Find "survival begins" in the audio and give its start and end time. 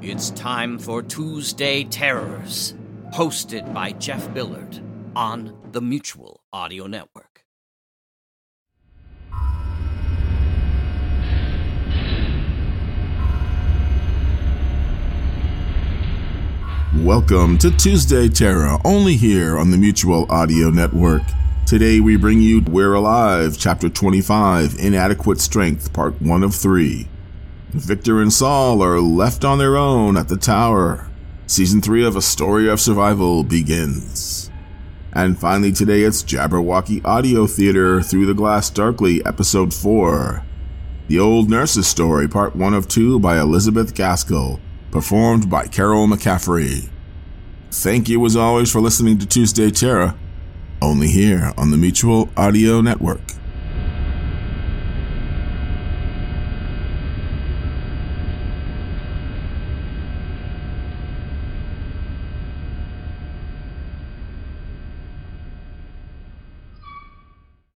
32.80-34.50